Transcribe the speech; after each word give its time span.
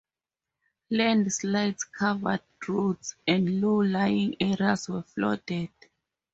Landslides 0.89 1.83
covered 1.83 2.41
roads, 2.67 3.13
and 3.27 3.61
low-lying 3.61 4.35
areas 4.41 4.89
were 4.89 5.03
flooded. 5.03 5.69